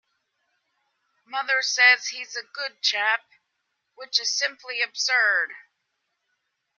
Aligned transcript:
Mother 1.27 1.61
says 1.61 2.07
he's 2.07 2.35
a 2.35 2.41
good 2.41 2.81
chap, 2.81 3.21
which 3.93 4.19
is 4.19 4.33
simply 4.35 4.81
absurd. 4.81 5.51